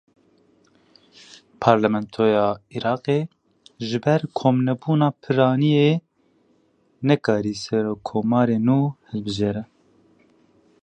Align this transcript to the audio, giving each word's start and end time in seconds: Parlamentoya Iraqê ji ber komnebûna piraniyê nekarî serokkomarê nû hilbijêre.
Parlamentoya 1.63 2.45
Iraqê 2.77 3.19
ji 3.87 3.97
ber 4.03 4.21
komnebûna 4.39 5.07
piraniyê 5.21 5.91
nekarî 7.07 7.53
serokkomarê 7.63 8.59
nû 8.67 8.79
hilbijêre. 9.09 9.63